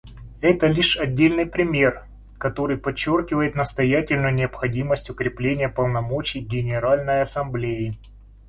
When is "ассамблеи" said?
7.21-7.93